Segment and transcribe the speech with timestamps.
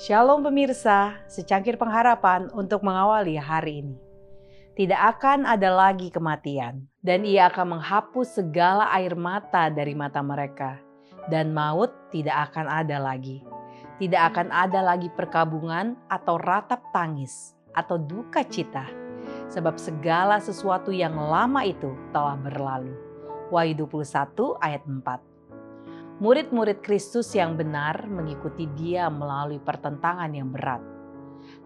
[0.00, 4.00] Shalom pemirsa, secangkir pengharapan untuk mengawali hari ini.
[4.72, 10.80] Tidak akan ada lagi kematian, dan ia akan menghapus segala air mata dari mata mereka,
[11.28, 13.44] dan maut tidak akan ada lagi.
[14.00, 18.88] Tidak akan ada lagi perkabungan atau ratap tangis atau duka cita,
[19.52, 22.96] sebab segala sesuatu yang lama itu telah berlalu.
[23.52, 25.29] Wahyu 21 ayat 4
[26.20, 30.84] Murid-murid Kristus yang benar mengikuti Dia melalui pertentangan yang berat,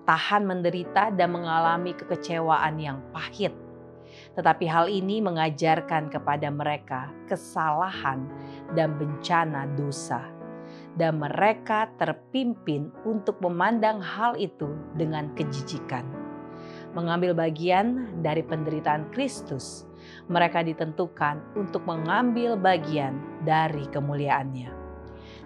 [0.07, 3.51] tahan menderita dan mengalami kekecewaan yang pahit.
[4.39, 8.31] Tetapi hal ini mengajarkan kepada mereka kesalahan
[8.79, 10.23] dan bencana dosa,
[10.95, 16.24] dan mereka terpimpin untuk memandang hal itu dengan kejijikan.
[16.95, 19.87] Mengambil bagian dari penderitaan Kristus
[20.29, 24.71] mereka ditentukan untuk mengambil bagian dari kemuliaannya.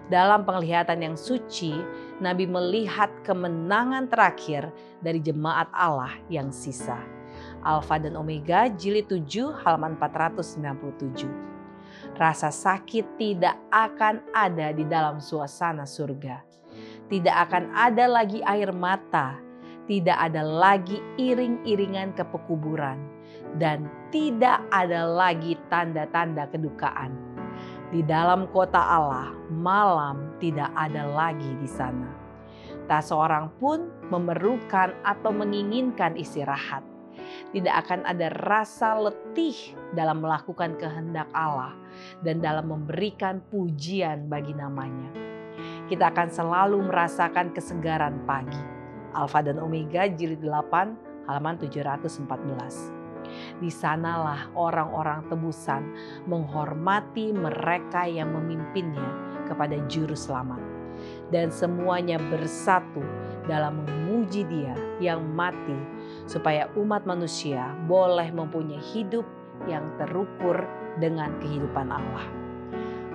[0.09, 1.77] Dalam penglihatan yang suci,
[2.17, 4.73] Nabi melihat kemenangan terakhir
[5.05, 6.97] dari jemaat Allah yang sisa.
[7.61, 11.29] Alfa dan Omega jilid 7 halaman 497.
[12.17, 16.41] Rasa sakit tidak akan ada di dalam suasana surga.
[17.09, 19.37] Tidak akan ada lagi air mata,
[19.89, 23.01] tidak ada lagi iring-iringan ke pekuburan
[23.57, 27.17] dan tidak ada lagi tanda-tanda kedukaan.
[27.89, 32.05] Di dalam kota Allah, malam tidak ada lagi di sana.
[32.85, 36.85] Tak seorang pun memerlukan atau menginginkan istirahat.
[37.49, 41.73] Tidak akan ada rasa letih dalam melakukan kehendak Allah
[42.21, 45.09] dan dalam memberikan pujian bagi namanya.
[45.89, 48.78] Kita akan selalu merasakan kesegaran pagi.
[49.13, 52.99] Alfa dan Omega jilid 8 halaman 714.
[53.61, 55.93] Di sanalah orang-orang tebusan
[56.25, 59.05] menghormati mereka yang memimpinnya
[59.45, 60.61] kepada juru selamat.
[61.31, 62.99] Dan semuanya bersatu
[63.47, 65.77] dalam memuji dia yang mati
[66.27, 69.23] supaya umat manusia boleh mempunyai hidup
[69.69, 70.67] yang terukur
[70.99, 72.25] dengan kehidupan Allah.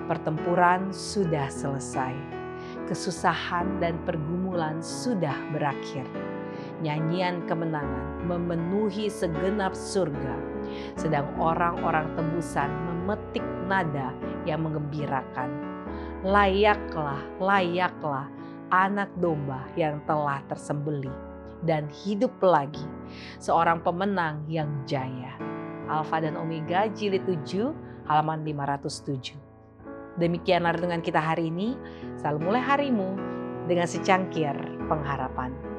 [0.09, 2.44] Pertempuran sudah selesai.
[2.85, 6.05] Kesusahan dan pergumulan sudah berakhir
[6.83, 10.35] nyanyian kemenangan memenuhi segenap surga,
[10.99, 14.11] sedang orang-orang tebusan memetik nada
[14.43, 15.49] yang mengembirakan.
[16.25, 18.27] Layaklah, layaklah
[18.73, 21.13] anak domba yang telah tersembeli
[21.63, 22.85] dan hidup lagi,
[23.37, 25.37] seorang pemenang yang jaya.
[25.85, 29.54] Alfa dan Omega jilid 7 halaman 507.
[30.15, 31.75] Demikian renungan kita hari ini.
[32.19, 33.19] Selalu mulai harimu
[33.67, 34.55] dengan secangkir
[34.87, 35.74] pengharapan.